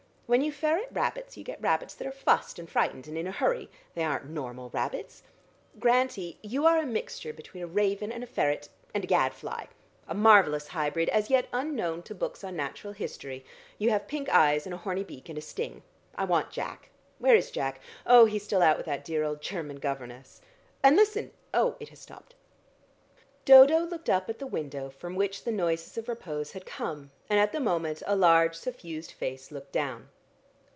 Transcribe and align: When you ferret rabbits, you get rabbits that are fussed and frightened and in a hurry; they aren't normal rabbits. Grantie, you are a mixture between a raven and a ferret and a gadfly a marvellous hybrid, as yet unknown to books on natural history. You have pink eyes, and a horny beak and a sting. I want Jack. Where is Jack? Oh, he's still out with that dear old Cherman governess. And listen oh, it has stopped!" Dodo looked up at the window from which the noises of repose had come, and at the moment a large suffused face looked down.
When 0.33 0.39
you 0.41 0.53
ferret 0.53 0.87
rabbits, 0.93 1.35
you 1.35 1.43
get 1.43 1.61
rabbits 1.61 1.93
that 1.95 2.07
are 2.07 2.09
fussed 2.13 2.57
and 2.57 2.69
frightened 2.69 3.05
and 3.09 3.17
in 3.17 3.27
a 3.27 3.31
hurry; 3.33 3.69
they 3.95 4.03
aren't 4.05 4.29
normal 4.29 4.69
rabbits. 4.69 5.23
Grantie, 5.77 6.37
you 6.41 6.65
are 6.65 6.77
a 6.77 6.85
mixture 6.85 7.33
between 7.33 7.61
a 7.61 7.67
raven 7.67 8.13
and 8.13 8.23
a 8.23 8.27
ferret 8.27 8.69
and 8.93 9.03
a 9.03 9.07
gadfly 9.07 9.65
a 10.07 10.13
marvellous 10.13 10.69
hybrid, 10.69 11.09
as 11.09 11.29
yet 11.29 11.49
unknown 11.51 12.01
to 12.03 12.15
books 12.15 12.45
on 12.45 12.55
natural 12.55 12.93
history. 12.93 13.43
You 13.77 13.89
have 13.89 14.07
pink 14.07 14.29
eyes, 14.29 14.65
and 14.65 14.73
a 14.73 14.77
horny 14.77 15.03
beak 15.03 15.27
and 15.27 15.37
a 15.37 15.41
sting. 15.41 15.83
I 16.15 16.23
want 16.23 16.49
Jack. 16.49 16.91
Where 17.19 17.35
is 17.35 17.51
Jack? 17.51 17.81
Oh, 18.05 18.23
he's 18.23 18.43
still 18.43 18.61
out 18.61 18.77
with 18.77 18.85
that 18.85 19.03
dear 19.03 19.25
old 19.25 19.41
Cherman 19.41 19.81
governess. 19.81 20.39
And 20.81 20.95
listen 20.95 21.31
oh, 21.53 21.75
it 21.81 21.89
has 21.89 21.99
stopped!" 21.99 22.35
Dodo 23.43 23.79
looked 23.79 24.09
up 24.09 24.29
at 24.29 24.39
the 24.39 24.47
window 24.47 24.91
from 24.91 25.17
which 25.17 25.43
the 25.43 25.51
noises 25.51 25.97
of 25.97 26.07
repose 26.07 26.53
had 26.53 26.65
come, 26.65 27.11
and 27.29 27.37
at 27.37 27.51
the 27.51 27.59
moment 27.59 28.01
a 28.07 28.15
large 28.15 28.55
suffused 28.55 29.11
face 29.11 29.51
looked 29.51 29.73
down. 29.73 30.07